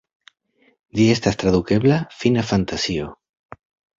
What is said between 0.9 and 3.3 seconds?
Ĝi estas tradukebla "Fina Fantazio".